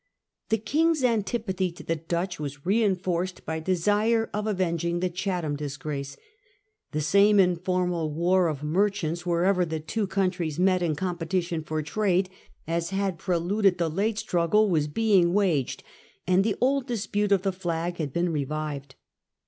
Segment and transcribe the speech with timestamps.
[0.49, 5.55] The King's antipathy to the Dutch was rein forced by desire of avenging the Chatham
[5.55, 6.17] disgrace;
[6.91, 12.31] the same informal war of merchants wherever the two countries met in competition for trade,
[12.65, 15.83] as had pre luded the late struggle, was being waged;
[16.25, 18.95] and the old dispute of the flag had been revived.